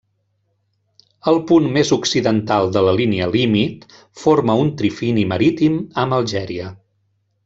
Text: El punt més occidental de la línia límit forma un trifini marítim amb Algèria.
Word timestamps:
El 1.31 1.35
punt 1.51 1.67
més 1.75 1.91
occidental 1.97 2.71
de 2.77 2.83
la 2.87 2.93
línia 3.01 3.27
límit 3.35 3.85
forma 4.25 4.55
un 4.63 4.73
trifini 4.79 5.27
marítim 5.35 5.77
amb 6.05 6.17
Algèria. 6.23 6.73